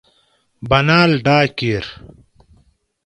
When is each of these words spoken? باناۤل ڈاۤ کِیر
باناۤل 0.69 1.11
ڈاۤ 1.25 1.45
کِیر 1.57 1.85